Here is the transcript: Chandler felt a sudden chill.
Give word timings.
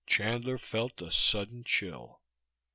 Chandler 0.07 0.57
felt 0.57 0.99
a 0.99 1.11
sudden 1.11 1.63
chill. 1.63 2.21